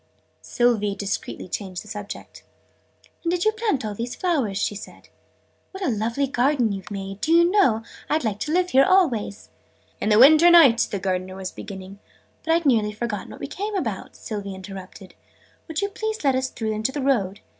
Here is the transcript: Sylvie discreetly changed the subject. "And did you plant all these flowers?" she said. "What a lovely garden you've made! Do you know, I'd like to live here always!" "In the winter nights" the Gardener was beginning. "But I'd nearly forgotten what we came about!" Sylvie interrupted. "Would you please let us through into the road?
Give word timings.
Sylvie 0.41 0.95
discreetly 0.95 1.47
changed 1.47 1.83
the 1.83 1.87
subject. 1.87 2.41
"And 3.23 3.29
did 3.29 3.45
you 3.45 3.51
plant 3.51 3.85
all 3.85 3.93
these 3.93 4.15
flowers?" 4.15 4.57
she 4.57 4.73
said. 4.73 5.09
"What 5.69 5.83
a 5.85 5.89
lovely 5.91 6.25
garden 6.25 6.71
you've 6.71 6.89
made! 6.89 7.21
Do 7.21 7.31
you 7.31 7.45
know, 7.51 7.83
I'd 8.09 8.23
like 8.23 8.39
to 8.39 8.51
live 8.51 8.71
here 8.71 8.83
always!" 8.83 9.49
"In 9.99 10.09
the 10.09 10.17
winter 10.17 10.49
nights" 10.49 10.87
the 10.87 10.97
Gardener 10.97 11.35
was 11.35 11.51
beginning. 11.51 11.99
"But 12.41 12.51
I'd 12.55 12.65
nearly 12.65 12.93
forgotten 12.93 13.29
what 13.29 13.39
we 13.41 13.45
came 13.45 13.75
about!" 13.75 14.15
Sylvie 14.15 14.55
interrupted. 14.55 15.13
"Would 15.67 15.81
you 15.83 15.89
please 15.89 16.23
let 16.23 16.33
us 16.33 16.49
through 16.49 16.71
into 16.73 16.91
the 16.91 17.03
road? 17.03 17.41